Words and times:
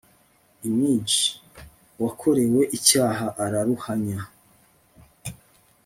Img 0.69 1.07
Uwakorewe 1.99 2.61
icyaha 2.77 3.25
araruhanya 3.43 4.19